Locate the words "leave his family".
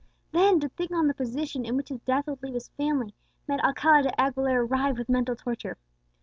2.41-3.13